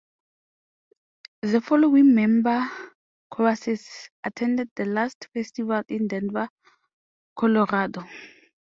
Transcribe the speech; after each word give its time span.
The 1.43 1.61
following 1.61 2.15
member 2.15 2.67
choruses 3.29 3.87
attended 4.23 4.71
the 4.75 4.85
latest 4.85 5.27
festival 5.31 5.83
in 5.89 6.07
Denver, 6.07 6.49
Colorado. 7.35 8.03